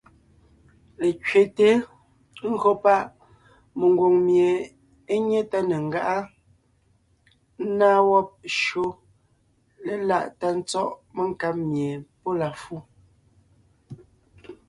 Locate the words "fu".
12.61-12.75